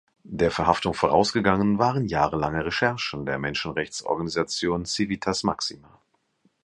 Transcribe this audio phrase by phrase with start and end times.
[0.23, 6.01] Der Verhaftung vorausgegangen waren jahrelange Recherchen der Menschenrechtsorganisation Civitas Maxima.